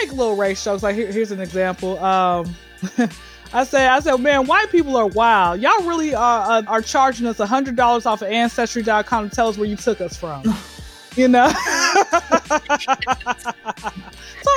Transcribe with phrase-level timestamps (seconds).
[0.00, 0.82] make little race jokes.
[0.82, 1.98] Like here, here's an example.
[2.02, 2.54] Um,
[3.52, 5.60] I say, I said, man, white people are wild.
[5.60, 9.58] Y'all really are uh, are charging us hundred dollars off of Ancestry.com to tell us
[9.58, 10.42] where you took us from.
[11.16, 11.56] you know, so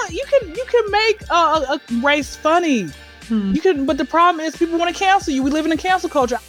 [0.09, 2.87] you can you can make a, a race funny.
[3.27, 3.53] Hmm.
[3.53, 5.43] You can, but the problem is people want to cancel you.
[5.43, 6.39] We live in a cancel culture.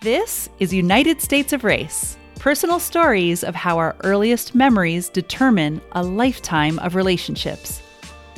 [0.00, 2.18] This is United States of Race.
[2.38, 7.82] Personal stories of how our earliest memories determine a lifetime of relationships.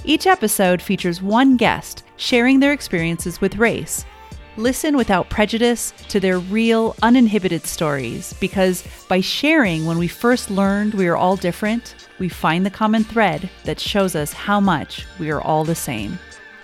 [0.04, 4.06] Each episode features one guest sharing their experiences with race.
[4.56, 10.94] Listen without prejudice to their real, uninhibited stories because by sharing when we first learned
[10.94, 15.30] we are all different, we find the common thread that shows us how much we
[15.30, 16.18] are all the same.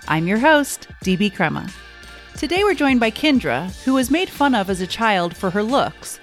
[0.07, 1.69] I'm your host, DB Crema.
[2.35, 5.63] Today we're joined by Kendra, who was made fun of as a child for her
[5.63, 6.19] looks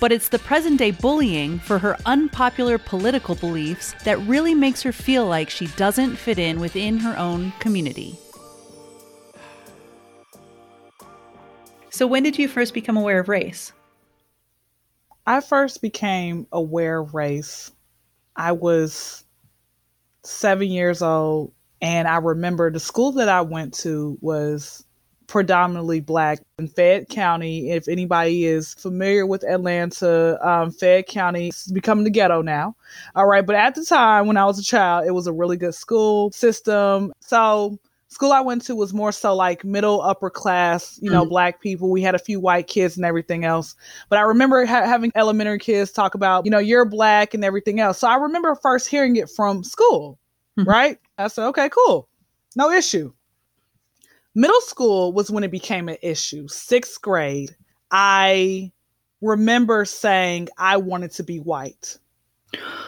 [0.00, 4.92] but it's the present day bullying for her unpopular political beliefs that really makes her
[4.92, 8.18] feel like she doesn't fit in within her own community.
[11.90, 13.72] So, when did you first become aware of race?
[15.26, 17.72] I first became aware of race.
[18.36, 19.24] I was
[20.22, 24.84] seven years old, and I remember the school that I went to was
[25.28, 27.70] predominantly black in Fayette County.
[27.70, 32.74] If anybody is familiar with Atlanta, um, Fayette County is becoming the ghetto now.
[33.14, 33.46] All right.
[33.46, 36.32] But at the time when I was a child, it was a really good school
[36.32, 37.12] system.
[37.20, 41.28] So school I went to was more so like middle upper class, you know, mm-hmm.
[41.28, 41.90] black people.
[41.90, 43.76] We had a few white kids and everything else.
[44.08, 47.80] But I remember ha- having elementary kids talk about, you know, you're black and everything
[47.80, 47.98] else.
[47.98, 50.18] So I remember first hearing it from school,
[50.58, 50.68] mm-hmm.
[50.68, 50.98] right?
[51.18, 52.08] I said, okay, cool.
[52.56, 53.12] No issue.
[54.34, 56.46] Middle school was when it became an issue.
[56.48, 57.56] Sixth grade,
[57.90, 58.72] I
[59.20, 61.98] remember saying I wanted to be white.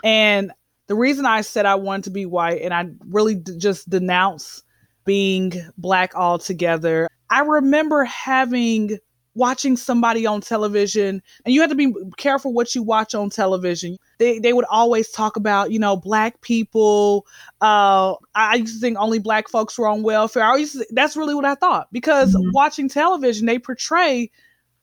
[0.05, 0.53] And
[0.87, 4.63] the reason I said I wanted to be white and I really d- just denounce
[5.05, 8.99] being black altogether, I remember having
[9.35, 13.97] watching somebody on television and you have to be careful what you watch on television
[14.19, 17.27] they, they would always talk about you know black people
[17.61, 21.17] uh i used to think only black folks were on welfare i used to, that's
[21.17, 22.51] really what i thought because mm-hmm.
[22.53, 24.29] watching television they portray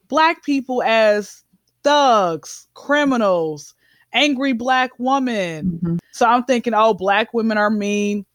[0.07, 1.43] black people as
[1.83, 3.75] thugs criminals
[4.13, 5.97] angry black woman mm-hmm.
[6.11, 8.25] so i'm thinking oh black women are mean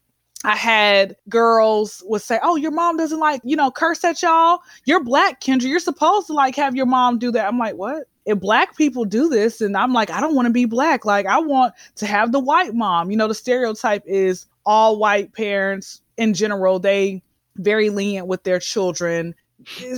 [0.45, 4.61] I had girls would say, "Oh, your mom doesn't like, you know, curse at y'all.
[4.85, 5.69] You're black, Kendra.
[5.69, 9.05] You're supposed to like have your mom do that." I'm like, "What?" If black people
[9.05, 11.05] do this, and I'm like, I don't want to be black.
[11.05, 13.11] Like, I want to have the white mom.
[13.11, 16.79] You know, the stereotype is all white parents in general.
[16.79, 17.23] They
[17.57, 19.35] very lenient with their children,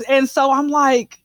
[0.09, 1.23] and so I'm like,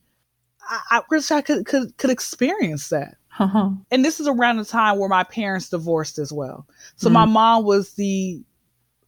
[0.69, 3.16] I, I wish I could could could experience that.
[3.40, 3.69] Uh-huh.
[3.90, 6.68] And this is around the time where my parents divorced as well.
[6.97, 7.13] So mm-hmm.
[7.13, 8.44] my mom was the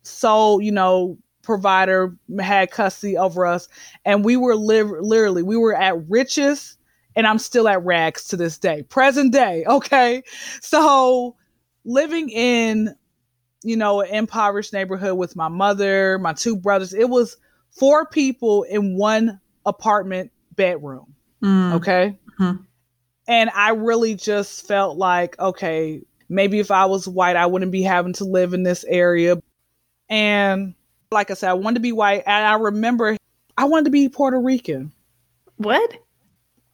[0.03, 3.67] sole, you know, provider had custody over us,
[4.06, 6.78] and we were live literally we were at riches,
[7.16, 9.66] and I'm still at rags to this day, present day.
[9.67, 10.23] Okay,
[10.61, 11.35] so
[11.84, 12.95] living in
[13.63, 17.38] you know an impoverished neighborhood with my mother, my two brothers, it was
[17.72, 21.16] four people in one apartment bedroom.
[21.44, 21.73] Mm.
[21.73, 22.17] Okay.
[22.40, 22.63] Mm-hmm.
[23.28, 27.84] And I really just felt like, okay, maybe if I was white, I wouldn't be
[27.84, 29.38] having to live in this area.
[30.11, 30.75] And
[31.09, 32.23] like I said, I wanted to be white.
[32.27, 33.17] And I remember
[33.57, 34.91] I wanted to be Puerto Rican.
[35.55, 35.94] What?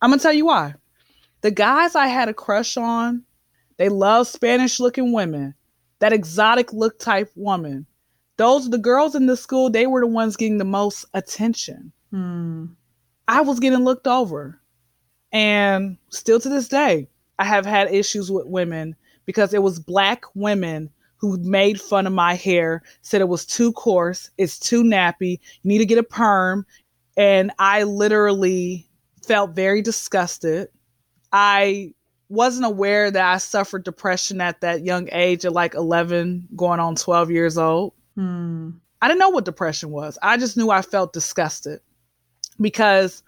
[0.01, 0.73] I'm going to tell you why.
[1.41, 3.23] The guys I had a crush on,
[3.77, 5.53] they love Spanish looking women,
[5.99, 7.85] that exotic look type woman.
[8.37, 11.91] Those, the girls in the school, they were the ones getting the most attention.
[12.11, 12.65] Hmm.
[13.27, 14.59] I was getting looked over.
[15.31, 20.23] And still to this day, I have had issues with women because it was black
[20.33, 25.31] women who made fun of my hair, said it was too coarse, it's too nappy,
[25.31, 26.65] you need to get a perm.
[27.17, 28.87] And I literally
[29.25, 30.69] felt very disgusted.
[31.31, 31.93] I
[32.29, 36.95] wasn't aware that I suffered depression at that young age at like 11, going on
[36.95, 37.93] 12 years old.
[38.15, 38.71] Hmm.
[39.01, 40.17] I didn't know what depression was.
[40.21, 41.79] I just knew I felt disgusted
[42.59, 43.23] because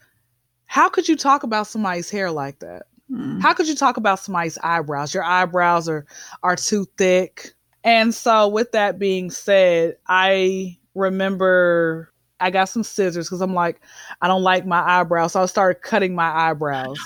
[0.65, 2.83] how could you talk about somebody's hair like that?
[3.09, 3.39] Hmm.
[3.39, 5.13] How could you talk about somebody's eyebrows?
[5.13, 6.05] Your eyebrows are
[6.43, 7.53] are too thick.
[7.83, 13.81] And so, with that being said, I remember I got some scissors because I'm like,
[14.21, 15.33] I don't like my eyebrows.
[15.33, 16.99] So I started cutting my eyebrows.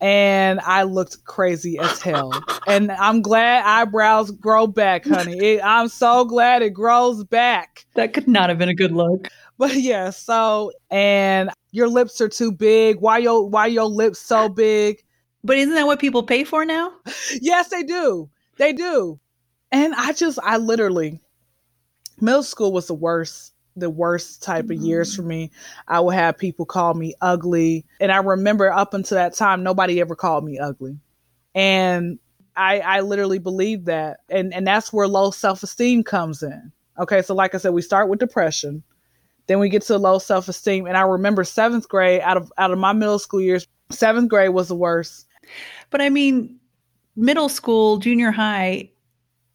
[0.00, 2.32] And I looked crazy as hell.
[2.66, 5.38] And I'm glad eyebrows grow back, honey.
[5.38, 7.86] It, I'm so glad it grows back.
[7.94, 9.28] That could not have been a good look.
[9.58, 13.00] But yeah, so and your lips are too big.
[13.00, 15.04] Why your why your lips so big?
[15.44, 16.92] But isn't that what people pay for now?
[17.40, 18.28] yes, they do.
[18.58, 19.20] They do.
[19.72, 21.20] And I just, I literally,
[22.20, 25.50] middle school was the worst, the worst type of years for me.
[25.88, 27.86] I would have people call me ugly.
[27.98, 30.98] And I remember up until that time, nobody ever called me ugly.
[31.54, 32.18] And
[32.54, 34.20] I, I literally believe that.
[34.28, 36.70] And, and that's where low self esteem comes in.
[36.98, 37.22] Okay.
[37.22, 38.82] So, like I said, we start with depression.
[39.46, 40.86] Then we get to low self esteem.
[40.86, 44.50] And I remember seventh grade out of out of my middle school years, seventh grade
[44.50, 45.26] was the worst.
[45.88, 46.60] But I mean,
[47.16, 48.91] middle school, junior high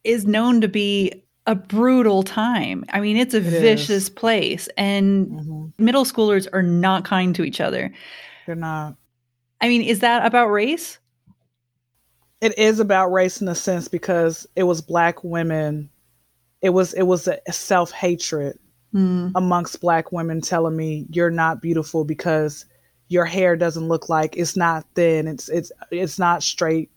[0.08, 1.12] is known to be
[1.46, 2.84] a brutal time.
[2.92, 4.10] I mean, it's a It vicious is.
[4.10, 5.72] place, and Mhm.
[5.78, 7.92] middle schoolers are not kind to each other.
[8.46, 8.96] They're not.
[9.60, 10.98] I mean, is that about race?
[12.40, 15.90] It is about race in a sense because it was black women.
[16.62, 18.58] It was it was a self hatred
[18.92, 19.28] Hmm.
[19.34, 22.64] amongst black women telling me you're not beautiful because
[23.08, 26.90] your hair doesn't look like it's not thin it's it's it's not straight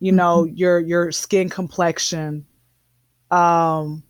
[0.00, 2.46] you know your your skin complexion
[3.30, 4.02] um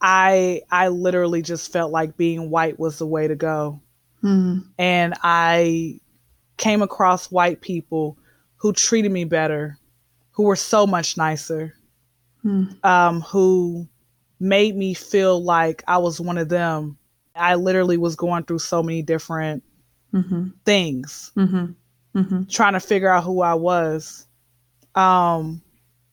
[0.00, 3.80] i i literally just felt like being white was the way to go
[4.20, 4.58] Hmm.
[4.78, 6.00] and i
[6.56, 8.16] came across white people
[8.56, 9.78] who treated me better
[10.32, 11.74] who were so much nicer
[12.42, 12.64] Hmm.
[12.84, 13.88] um, who
[14.38, 16.96] made me feel like I was one of them.
[17.34, 19.64] I literally was going through so many different
[20.14, 20.48] Mm-hmm.
[20.64, 21.72] things, Mm-hmm.
[22.16, 22.44] Mm-hmm.
[22.48, 24.26] trying to figure out who I was.
[24.94, 25.60] Um,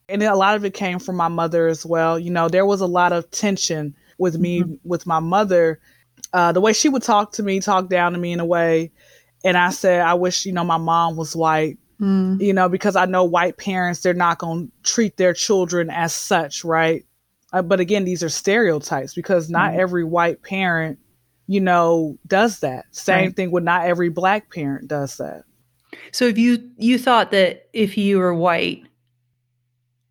[0.10, 2.20] and a lot of it came from my mother as well.
[2.20, 5.80] You know, there was a lot of tension with me, with my mother.
[6.34, 8.92] Uh, the way she would talk to me, talk down to me in a way.
[9.46, 11.78] And I said, I wish, you know, my mom was white.
[12.00, 12.36] Hmm.
[12.42, 16.12] you know, because I know white parents, they're not going to treat their children as
[16.12, 17.06] such, right?
[17.54, 19.78] Uh, but again, these are stereotypes because not Mhm.
[19.78, 20.98] every white parent,
[21.48, 22.86] you know, does that.
[22.92, 23.36] Same Right.
[23.36, 25.44] thing with not every black parent does that.
[26.12, 28.84] So if you you thought that if you were white,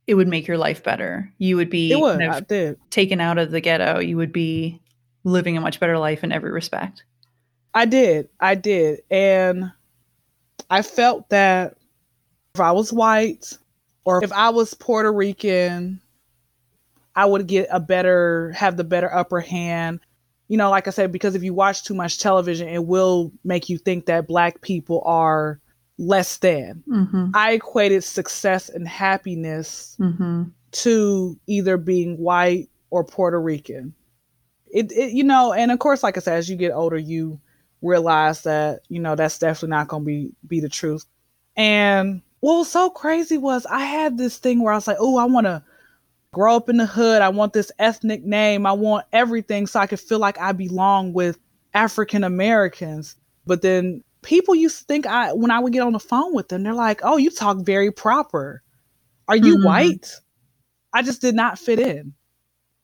[0.07, 1.33] it would make your life better.
[1.39, 2.19] You would be would.
[2.19, 4.01] kind of taken out of the ghetto.
[4.01, 4.81] You would be
[5.25, 7.05] living a much better life in every respect.
[7.75, 8.29] I did.
[8.41, 9.01] I did.
[9.11, 9.73] And
[10.69, 11.77] I felt that
[12.55, 13.57] if I was white
[14.05, 16.01] or if I was Puerto Rican,
[17.15, 20.01] I would get a better, have the better upper hand.
[20.49, 23.69] You know, like I said, because if you watch too much television, it will make
[23.69, 25.61] you think that black people are
[25.99, 26.83] less than.
[26.89, 27.31] Mm-hmm.
[27.35, 30.45] I equated success and happiness Mm-hmm.
[30.73, 33.95] to either being white or Puerto Rican.
[34.73, 37.39] It, it, you know, and of course, like I said, as you get older, you
[37.83, 41.05] realize that you know that's definitely not going to be be the truth.
[41.57, 45.19] And what was so crazy was I had this thing where I was like, oh,
[45.19, 45.63] I want to
[46.33, 47.21] grow up in the hood.
[47.21, 48.65] I want this ethnic name.
[48.65, 51.39] I want everything so I could feel like I belong with
[51.75, 53.17] African Americans.
[53.47, 56.49] But then people used to think I when I would get on the phone with
[56.49, 58.63] them, they're like, oh, you talk very proper.
[59.29, 59.65] Are you Mhm.
[59.65, 60.11] white?
[60.93, 62.15] I just did not fit in.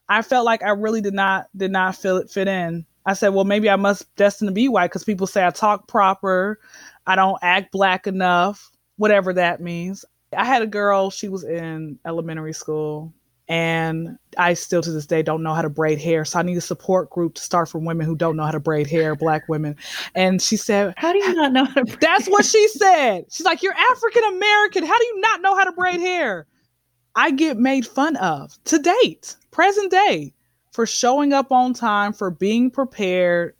[0.08, 2.86] I felt like I really did not did not feel it fit in.
[3.06, 5.88] I said, well, maybe I must destined to be white because people say I talk
[5.88, 6.60] proper,
[7.06, 10.04] I don't act black enough, whatever that means.
[10.36, 13.14] I had a girl, she was in elementary school,
[13.48, 16.24] and I still to this day don't know how to braid hair.
[16.24, 18.60] So I need a support group to start from women who don't know how to
[18.60, 19.74] braid hair, black women.
[20.14, 21.96] And she said, How do you not know how to?
[22.00, 23.24] that's what she said.
[23.30, 24.84] She's like, You're African American.
[24.84, 26.46] How do you not know how to braid hair?
[27.16, 30.34] I get made fun of to date, present day,
[30.72, 33.56] for showing up on time, for being prepared,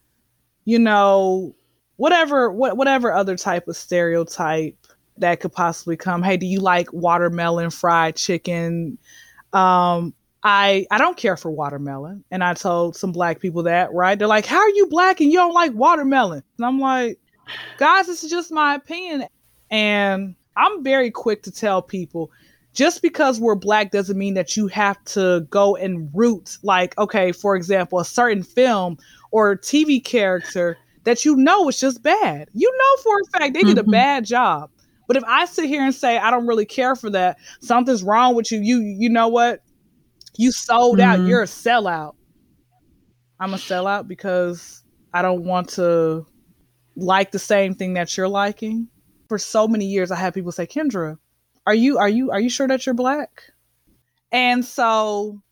[0.66, 1.56] you know,
[1.96, 4.76] whatever, what, whatever other type of stereotype
[5.16, 6.22] that could possibly come.
[6.22, 8.98] Hey, do you like watermelon fried chicken?
[9.58, 13.92] Um, I I don't care for watermelon, and I told some black people that.
[13.92, 14.18] Right?
[14.18, 17.18] They're like, "How are you black and you don't like watermelon?" And I'm like,
[17.76, 19.28] "Guys, this is just my opinion."
[19.70, 22.30] And I'm very quick to tell people,
[22.74, 27.32] just because we're black doesn't mean that you have to go and root like, okay,
[27.32, 28.98] for example, a certain film
[29.30, 32.48] or TV character that you know is just bad.
[32.54, 33.90] You know for a fact they did a Mhm.
[33.90, 34.70] bad job.
[35.08, 38.36] But if I sit here and say I don't really care for that, something's wrong
[38.36, 38.60] with you.
[38.60, 39.62] You you know what?
[40.36, 41.18] You sold out.
[41.18, 41.28] Mhm.
[41.28, 42.14] You're a sellout.
[43.40, 46.26] I'm a sellout because I don't want to
[46.94, 48.88] like the same thing that you're liking.
[49.28, 51.18] For so many years I had people say, "Kendra,
[51.66, 53.42] are you are you are you sure that you're black?"
[54.30, 55.42] And so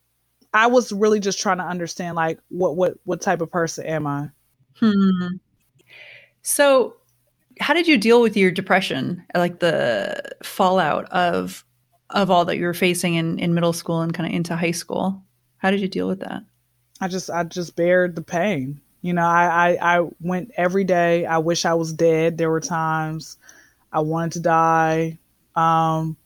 [0.53, 4.07] I was really just trying to understand like what what what type of person am
[4.07, 4.29] I?
[4.81, 5.37] Hmm.
[6.43, 6.97] So,
[7.61, 11.65] how did you deal with your depression, like the fallout of
[12.11, 14.73] of all that you were facing in in middle school and kind of into high
[14.73, 15.23] school?
[15.59, 16.43] How did you deal with that?
[17.01, 18.81] I just I just bared the pain.
[19.03, 21.27] You know, I, I I went every day.
[21.27, 22.39] I wish I was dead.
[22.39, 23.37] There were times
[23.93, 25.19] I wanted to die.
[25.55, 26.17] Um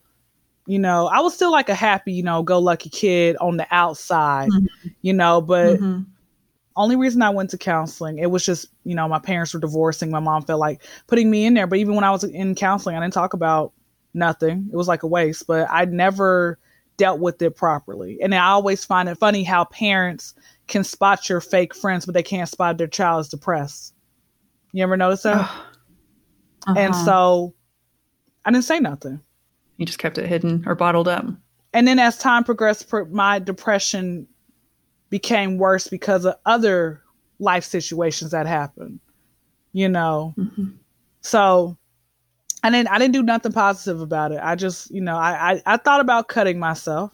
[0.67, 3.67] You know, I was still like a happy, you know, go lucky kid on the
[3.71, 4.89] outside, mm-hmm.
[5.03, 6.03] you know, but mm-hmm.
[6.81, 10.11] Only reason I went to counseling, it was just, you know, my parents were divorcing.
[10.11, 11.67] My mom felt like putting me in there.
[11.67, 13.73] But even when I was in counseling, I didn't talk about
[14.15, 14.69] nothing.
[14.73, 16.59] It was like a waste, but I never
[16.97, 18.19] dealt with it properly.
[18.21, 20.35] And I always find it funny how parents
[20.69, 23.95] can spot your fake friends, but they can't spot their child is depressed.
[24.73, 25.37] You ever notice that?
[25.37, 26.75] Uh-huh.
[26.77, 27.55] And so
[28.45, 29.21] I didn't say nothing.
[29.77, 31.25] You just kept it hidden or bottled up.
[31.73, 34.27] And then as time progressed, my depression
[35.11, 37.03] became worse because of other
[37.39, 39.01] life situations that happened.
[39.73, 40.71] You know, mm-hmm.
[41.21, 41.77] so
[42.63, 44.41] I didn't I didn't do nothing positive about it.
[44.43, 47.13] I just you know I, I I thought about cutting myself,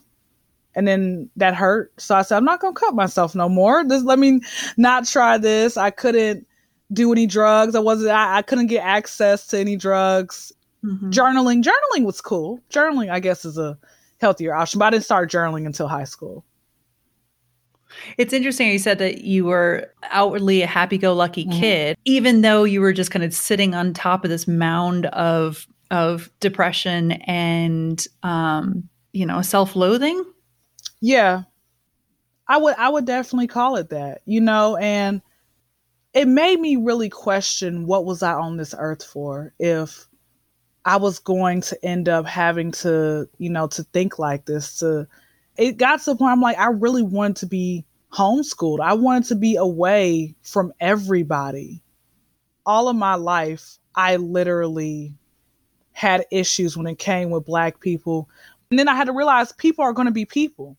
[0.75, 1.91] and then that hurt.
[1.97, 3.83] So I said I'm not gonna cut myself no more.
[3.83, 4.41] Just let me
[4.75, 5.77] not try this.
[5.77, 6.47] I couldn't
[6.93, 7.75] do any drugs.
[7.75, 8.11] I wasn't.
[8.11, 10.51] I, I couldn't get access to any drugs.
[10.83, 11.09] Mm-hmm.
[11.09, 12.59] Journaling, journaling was cool.
[12.69, 13.77] Journaling, I guess, is a
[14.19, 14.79] healthier option.
[14.79, 16.43] But I didn't start journaling until high school.
[18.17, 21.59] It's interesting you said that you were outwardly a happy-go-lucky mm-hmm.
[21.59, 25.67] kid, even though you were just kind of sitting on top of this mound of
[25.89, 30.23] of depression and um, you know, self-loathing.
[31.01, 31.43] Yeah.
[32.47, 34.21] I would I would definitely call it that.
[34.25, 35.21] You know, and
[36.13, 40.07] it made me really question what was I on this earth for if
[40.85, 44.79] I was going to end up having to, you know, to think like this.
[44.79, 45.07] To
[45.57, 48.79] it got to the point I'm like, I really wanted to be homeschooled.
[48.79, 51.81] I wanted to be away from everybody.
[52.65, 55.15] All of my life, I literally
[55.91, 58.29] had issues when it came with black people.
[58.69, 60.77] And then I had to realize people are going to be people.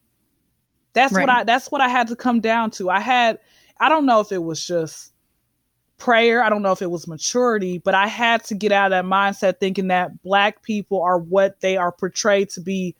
[0.93, 1.23] That's right.
[1.23, 2.91] what I that's what I had to come down to.
[2.91, 3.39] I had
[3.81, 5.13] I don't know if it was just
[5.97, 6.43] prayer.
[6.43, 9.05] I don't know if it was maturity, but I had to get out of that
[9.05, 12.95] mindset thinking that black people are what they are portrayed to be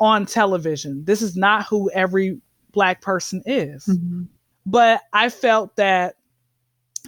[0.00, 1.04] on television.
[1.04, 2.40] This is not who every
[2.72, 3.86] black person is.
[3.86, 4.24] Mm-hmm.
[4.66, 6.16] But I felt that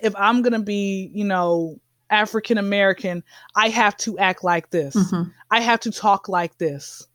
[0.02, 1.78] if I'm going to be, you know,
[2.08, 3.22] African American,
[3.54, 4.96] I have to act like this.
[4.96, 5.30] Mm-hmm.
[5.50, 7.06] I have to talk like this.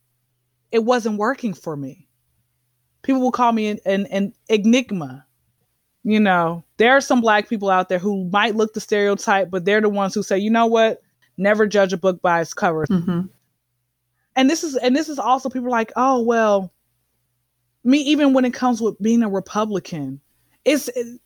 [0.71, 2.07] It wasn't working for me.
[3.01, 5.25] People will call me an, an, an enigma
[6.05, 9.65] you know, there are some black people out there who might look the stereotype, but
[9.65, 11.01] they're the ones who say, you know what,
[11.35, 12.85] never judge a book by its cover.
[12.85, 13.21] Mm-hmm.
[14.35, 16.73] And this is and this is also people like, oh well,
[17.83, 20.19] me even when it comes with being a Republican,
[20.65, 21.19] it's it,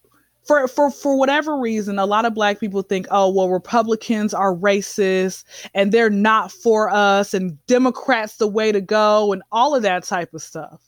[0.43, 4.55] for for for whatever reason, a lot of black people think, oh well, Republicans are
[4.55, 9.83] racist and they're not for us, and Democrats the way to go, and all of
[9.83, 10.81] that type of stuff.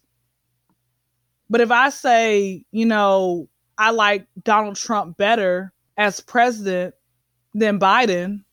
[1.50, 6.96] But if I say, you know, I like Donald Trump better as president
[7.54, 8.44] than Biden.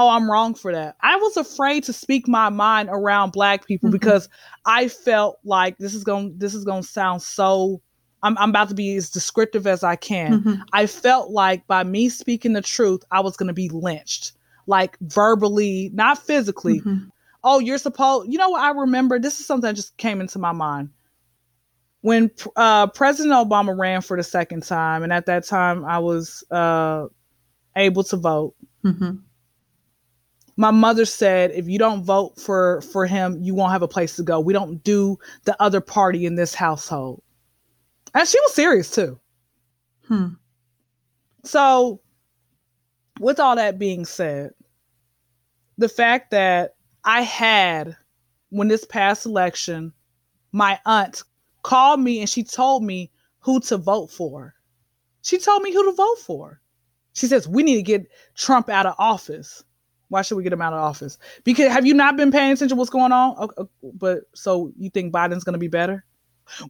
[0.00, 0.96] Oh, I'm wrong for that.
[1.02, 3.98] I was afraid to speak my mind around black people mm-hmm.
[3.98, 4.30] because
[4.64, 7.82] I felt like this is going this is going to sound so
[8.22, 10.40] I'm, I'm about to be as descriptive as I can.
[10.40, 10.62] Mm-hmm.
[10.72, 14.32] I felt like by me speaking the truth, I was going to be lynched,
[14.66, 16.80] like verbally, not physically.
[16.80, 17.08] Mm-hmm.
[17.44, 18.62] Oh, you're supposed, you know what?
[18.62, 20.88] I remember this is something that just came into my mind
[22.00, 26.42] when uh, President Obama ran for the second time, and at that time I was
[26.50, 27.06] uh,
[27.76, 28.54] able to vote.
[28.82, 29.16] Mm-hmm.
[30.60, 34.16] My mother said, "If you don't vote for for him, you won't have a place
[34.16, 34.38] to go.
[34.38, 37.22] We don't do the other party in this household."
[38.12, 39.18] And she was serious too.
[40.06, 40.34] Hmm.
[41.44, 42.02] So,
[43.20, 44.50] with all that being said,
[45.78, 46.74] the fact that
[47.04, 47.96] I had
[48.50, 49.94] when this past election,
[50.52, 51.22] my aunt
[51.62, 54.54] called me and she told me who to vote for.
[55.22, 56.60] She told me who to vote for.
[57.14, 59.64] She says, We need to get Trump out of office.
[60.10, 61.18] Why should we get him out of office?
[61.44, 63.36] Because have you not been paying attention to what's going on?
[63.38, 63.62] Okay,
[63.94, 66.04] but so you think Biden's going to be better?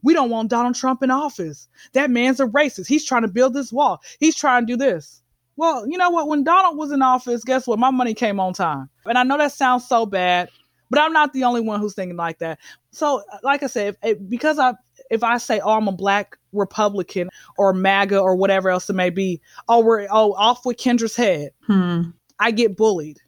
[0.03, 1.67] We don't want Donald Trump in office.
[1.93, 2.87] That man's a racist.
[2.87, 3.99] He's trying to build this wall.
[4.19, 5.21] He's trying to do this.
[5.55, 6.27] Well, you know what?
[6.27, 7.79] When Donald was in office, guess what?
[7.79, 8.89] My money came on time.
[9.05, 10.49] And I know that sounds so bad,
[10.89, 12.59] but I'm not the only one who's thinking like that.
[12.91, 14.73] So, like I said, if, if, because I
[15.09, 19.09] if I say, "Oh, I'm a black Republican" or MAGA or whatever else it may
[19.09, 21.51] be, oh, we're oh off with Kendra's head.
[21.67, 22.11] Hmm.
[22.39, 23.19] I get bullied.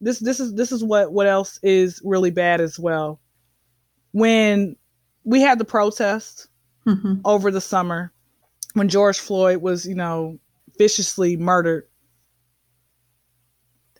[0.00, 3.20] This this is this is what what else is really bad as well.
[4.12, 4.76] When
[5.24, 6.48] we had the protest
[6.86, 7.14] mm-hmm.
[7.24, 8.12] over the summer,
[8.74, 10.38] when George Floyd was you know
[10.78, 11.88] viciously murdered,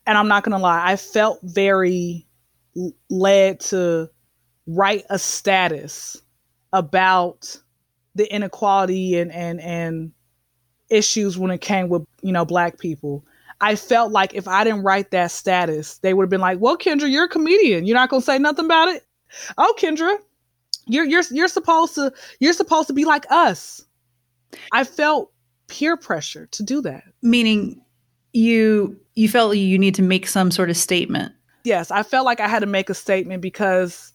[0.07, 2.27] and I'm not gonna lie, I felt very
[3.09, 4.11] led to
[4.67, 6.21] write a status
[6.73, 7.59] about
[8.15, 10.13] the inequality and and and
[10.91, 13.25] issues when it came with you know black people
[13.61, 16.77] I felt like if I didn't write that status, they would have been like, "Well,
[16.77, 17.87] Kendra, you're a comedian.
[17.87, 19.05] You're not gonna say nothing about it."
[19.57, 20.19] Oh, Kendra,
[20.87, 23.85] you're you're you're supposed to you're supposed to be like us.
[24.73, 25.33] I felt
[25.69, 27.05] peer pressure to do that.
[27.23, 27.81] Meaning,
[28.33, 31.33] you you felt you need to make some sort of statement.
[31.65, 34.13] Yes, I felt like I had to make a statement because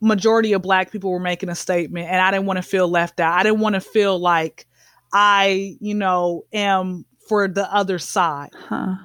[0.00, 3.20] majority of black people were making a statement and I didn't want to feel left
[3.20, 3.38] out.
[3.38, 4.66] I didn't want to feel like
[5.12, 8.50] I, you know, am for the other side.
[8.54, 8.96] Huh.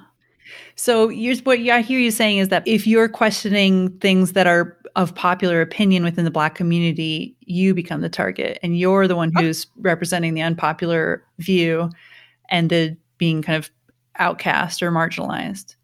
[0.76, 4.76] So you're, what I hear you saying is that if you're questioning things that are
[4.96, 9.32] of popular opinion within the black community, you become the target and you're the one
[9.36, 11.90] who's representing the unpopular view
[12.48, 13.70] and the being kind of
[14.18, 15.76] outcast or marginalized.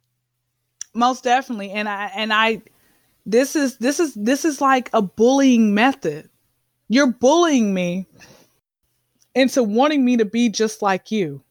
[0.94, 1.70] Most definitely.
[1.70, 2.62] And I and I
[3.26, 6.28] this is this is this is like a bullying method.
[6.88, 8.06] You're bullying me
[9.34, 11.42] into wanting me to be just like you.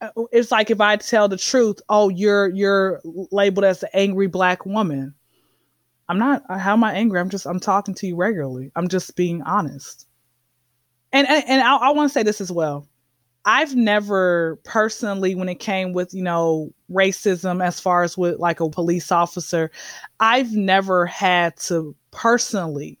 [0.00, 4.26] Uh, it's like if I tell the truth, oh, you're you're labeled as the angry
[4.26, 5.14] black woman.
[6.08, 6.42] I'm not.
[6.48, 7.18] How am I angry?
[7.18, 7.46] I'm just.
[7.46, 8.70] I'm talking to you regularly.
[8.76, 10.06] I'm just being honest.
[11.12, 12.86] And and, and I, I want to say this as well.
[13.46, 18.58] I've never personally, when it came with, you know, racism as far as with like
[18.58, 19.70] a police officer,
[20.18, 22.98] I've never had to personally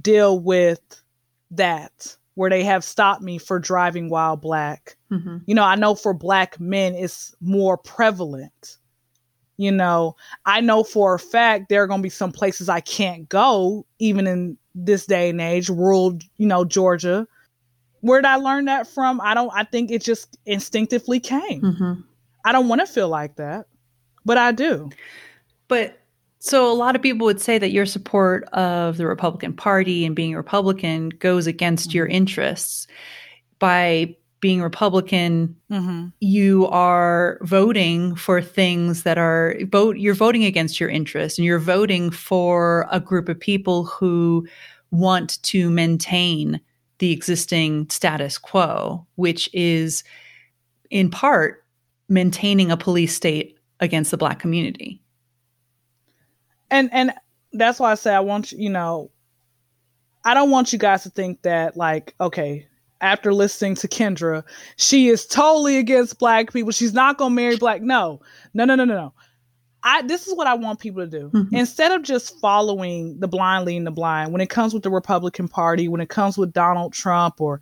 [0.00, 0.80] deal with
[1.50, 4.96] that where they have stopped me for driving while black.
[5.10, 5.38] Mm-hmm.
[5.46, 8.78] You know, I know for black men it's more prevalent.
[9.56, 12.80] You know, I know for a fact there are going to be some places I
[12.80, 17.28] can't go, even in this day and age, rural, you know, Georgia,
[18.00, 19.20] where did I learn that from?
[19.20, 19.50] I don't.
[19.54, 21.62] I think it just instinctively came.
[21.62, 21.92] Mm-hmm.
[22.44, 23.66] I don't want to feel like that,
[24.24, 24.90] but I do.
[25.68, 26.00] But
[26.44, 30.14] so a lot of people would say that your support of the Republican Party and
[30.14, 31.96] being a Republican goes against mm-hmm.
[31.96, 32.86] your interests.
[33.60, 36.08] By being Republican, mm-hmm.
[36.20, 39.96] you are voting for things that are vote.
[39.96, 44.46] You're voting against your interests, and you're voting for a group of people who
[44.90, 46.60] want to maintain
[46.98, 50.04] the existing status quo, which is
[50.90, 51.64] in part
[52.10, 55.00] maintaining a police state against the black community.
[56.74, 57.12] And and
[57.52, 59.12] that's why I say I want you, you know,
[60.24, 62.66] I don't want you guys to think that like, okay,
[63.00, 64.42] after listening to Kendra,
[64.76, 66.72] she is totally against black people.
[66.72, 67.80] She's not gonna marry black.
[67.80, 68.20] No,
[68.54, 69.14] no, no, no, no, no.
[69.84, 71.30] I this is what I want people to do.
[71.32, 71.54] Mm-hmm.
[71.54, 75.46] Instead of just following the blind leading the blind, when it comes with the Republican
[75.46, 77.60] Party, when it comes with Donald Trump or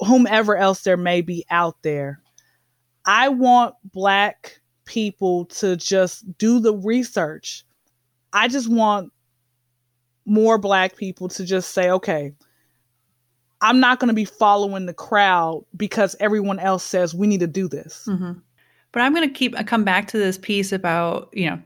[0.00, 2.20] whomever else there may be out there,
[3.06, 7.64] I want black people to just do the research.
[8.32, 9.12] I just want
[10.24, 12.32] more black people to just say, okay,
[13.60, 17.46] I'm not going to be following the crowd because everyone else says we need to
[17.46, 18.06] do this.
[18.08, 18.32] Mm-hmm.
[18.92, 21.60] But I'm going to keep come back to this piece about, you know,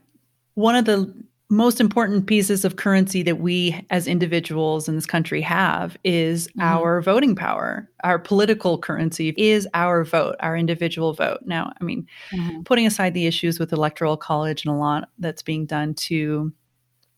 [0.55, 1.13] one of the
[1.53, 6.61] most important pieces of currency that we as individuals in this country have is mm-hmm.
[6.61, 7.89] our voting power.
[8.03, 11.39] Our political currency is our vote, our individual vote.
[11.45, 12.63] Now, I mean, mm-hmm.
[12.63, 16.51] putting aside the issues with electoral college and a lot that's being done to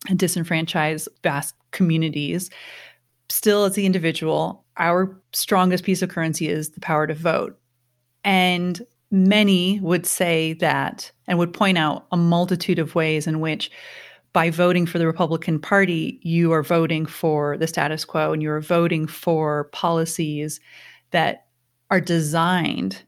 [0.09, 2.49] disenfranchise vast communities,
[3.29, 7.57] still as the individual, our strongest piece of currency is the power to vote.
[8.23, 13.71] And many would say that and would point out a multitude of ways in which
[14.35, 18.59] by voting for the Republican Party, you are voting for the status quo and you're
[18.59, 20.59] voting for policies
[21.11, 21.45] that
[21.89, 23.01] are designed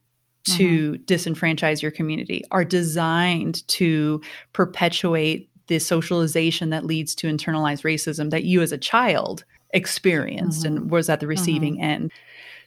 [0.46, 1.04] to mm-hmm.
[1.04, 4.22] disenfranchise your community, are designed to
[4.54, 10.78] perpetuate the socialization that leads to internalized racism that you as a child experienced mm-hmm.
[10.78, 11.84] and was at the receiving mm-hmm.
[11.84, 12.12] end.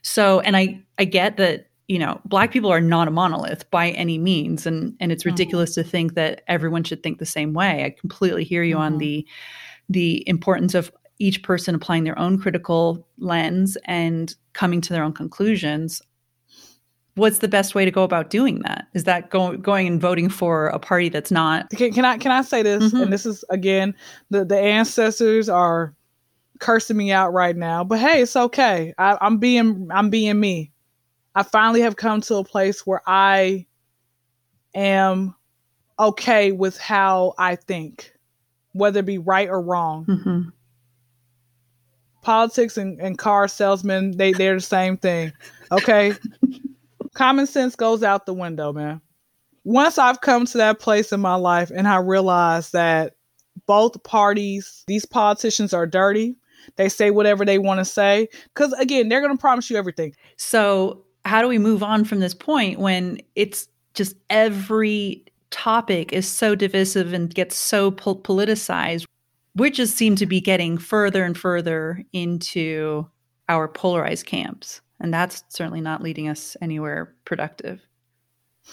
[0.03, 3.91] So, and I I get that you know, black people are not a monolith by
[3.91, 5.33] any means, and and it's mm-hmm.
[5.33, 5.83] ridiculous mm-hmm.
[5.83, 7.85] to think that everyone should think the same way.
[7.85, 8.95] I completely hear you mm-hmm.
[8.95, 9.27] on the
[9.89, 15.13] the importance of each person applying their own critical lens and coming to their own
[15.13, 16.01] conclusions.
[17.17, 18.87] What's the best way to go about doing that?
[18.95, 21.71] Is that go, going and voting for a party that's not?
[21.71, 22.85] Can, can I can I say this?
[22.85, 23.03] Mm-hmm.
[23.03, 23.97] And this is again
[24.31, 25.93] the the ancestors are
[26.61, 28.95] cursing me out right now, but hey, it's okay.
[28.97, 30.70] I, I'm being I'm being me.
[31.35, 33.67] I finally have come to a place where I
[34.75, 35.35] am
[35.99, 38.13] okay with how I think,
[38.73, 40.07] whether it be right or wrong.
[40.07, 40.49] Mm-hmm.
[42.23, 45.33] Politics and, and car salesmen, they, they're the same thing.
[45.73, 46.15] Okay.
[47.15, 49.01] Common sense goes out the window, man.
[49.65, 53.15] Once I've come to that place in my life and I realize that
[53.67, 56.37] both parties, these politicians are dirty.
[56.77, 58.29] They say whatever they want to say.
[58.55, 60.15] Because again, they're going to promise you everything.
[60.37, 66.29] So how do we move on from this point when it's just every topic is
[66.29, 69.05] so divisive and gets so po- politicized.
[69.57, 73.07] We just seem to be getting further and further into
[73.49, 74.81] our polarized camps.
[75.01, 77.81] And that's certainly not leading us anywhere productive.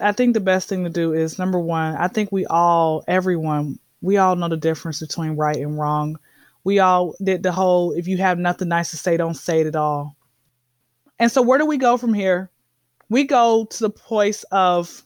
[0.00, 3.78] I think the best thing to do is number one, I think we all, everyone,
[4.02, 6.18] we all know the difference between right and wrong.
[6.64, 9.66] We all did the whole if you have nothing nice to say, don't say it
[9.68, 10.16] at all.
[11.18, 12.50] And so, where do we go from here?
[13.08, 15.02] We go to the place of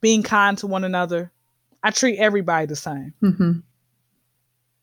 [0.00, 1.32] being kind to one another.
[1.82, 3.14] I treat everybody the same.
[3.22, 3.52] Mm-hmm.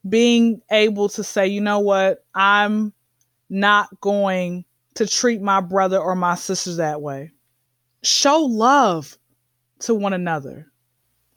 [0.07, 2.93] Being able to say, you know what, I'm
[3.49, 7.31] not going to treat my brother or my sisters that way.
[8.03, 9.17] Show love
[9.79, 10.71] to one another.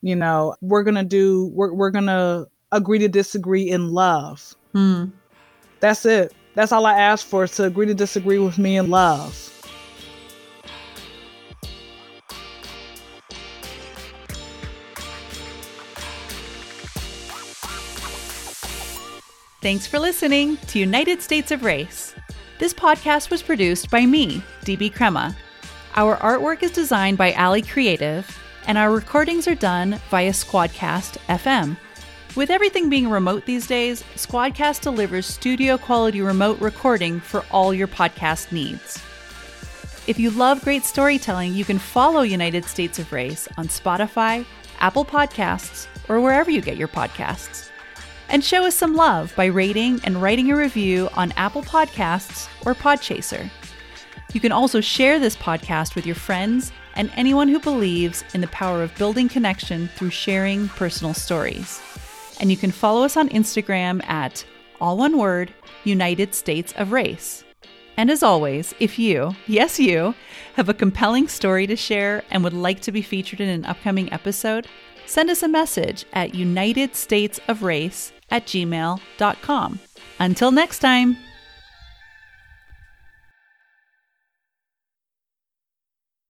[0.00, 4.54] You know, we're going to do, we're, we're going to agree to disagree in love.
[4.74, 5.12] Mm.
[5.80, 6.32] That's it.
[6.58, 9.32] That's all I ask for is to agree to disagree with me in love.
[19.62, 22.16] Thanks for listening to United States of Race.
[22.58, 25.36] This podcast was produced by me, DB Crema.
[25.94, 31.76] Our artwork is designed by Alley Creative, and our recordings are done via Squadcast FM.
[32.38, 37.88] With everything being remote these days, Squadcast delivers studio quality remote recording for all your
[37.88, 39.02] podcast needs.
[40.06, 44.46] If you love great storytelling, you can follow United States of Race on Spotify,
[44.78, 47.70] Apple Podcasts, or wherever you get your podcasts.
[48.28, 52.72] And show us some love by rating and writing a review on Apple Podcasts or
[52.72, 53.50] Podchaser.
[54.32, 58.46] You can also share this podcast with your friends and anyone who believes in the
[58.46, 61.82] power of building connection through sharing personal stories.
[62.40, 64.44] And you can follow us on Instagram at
[64.80, 65.52] all one word,
[65.84, 67.44] United States of Race.
[67.96, 70.14] And as always, if you, yes, you,
[70.54, 74.12] have a compelling story to share and would like to be featured in an upcoming
[74.12, 74.68] episode,
[75.04, 79.80] send us a message at United States of Race at gmail.com.
[80.20, 81.16] Until next time.